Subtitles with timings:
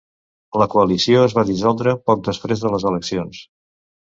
[0.61, 3.45] La coalició es va dissoldre poc després de les eleccions.